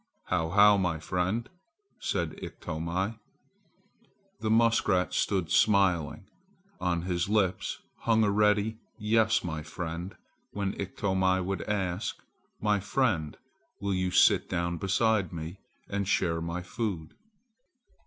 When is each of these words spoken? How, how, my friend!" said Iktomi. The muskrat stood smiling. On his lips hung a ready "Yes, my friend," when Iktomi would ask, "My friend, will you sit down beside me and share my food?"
How, 0.29 0.49
how, 0.49 0.77
my 0.77 0.97
friend!" 0.97 1.47
said 1.99 2.31
Iktomi. 2.41 3.19
The 4.39 4.49
muskrat 4.49 5.13
stood 5.13 5.51
smiling. 5.51 6.25
On 6.79 7.03
his 7.03 7.29
lips 7.29 7.77
hung 7.99 8.23
a 8.23 8.31
ready 8.31 8.77
"Yes, 8.97 9.43
my 9.43 9.61
friend," 9.61 10.15
when 10.53 10.73
Iktomi 10.81 11.45
would 11.45 11.61
ask, 11.69 12.17
"My 12.59 12.79
friend, 12.79 13.37
will 13.79 13.93
you 13.93 14.09
sit 14.09 14.49
down 14.49 14.77
beside 14.79 15.31
me 15.31 15.59
and 15.87 16.07
share 16.07 16.41
my 16.41 16.63
food?" 16.63 17.13